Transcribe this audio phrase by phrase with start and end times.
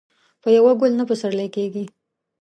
[0.41, 1.85] په يوه ګل نه پسرلی کېږي.